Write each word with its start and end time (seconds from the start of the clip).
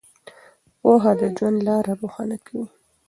پوهه 0.79 1.11
د 1.19 1.21
ژوند 1.35 1.57
لاره 1.67 1.91
روښانه 2.01 2.37
کوي. 2.45 2.65